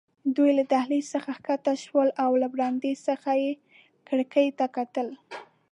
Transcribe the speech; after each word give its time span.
دوی 0.35 0.51
له 0.57 0.63
دهلېز 0.71 1.05
څخه 1.15 1.31
کښته 1.45 1.73
شول 1.83 2.09
او 2.23 2.31
له 2.41 2.47
برنډې 2.53 2.93
څخه 3.07 3.29
یې 3.43 3.51
کړکیو 4.07 4.55
ته 4.59 4.65
کتل. 4.75 5.07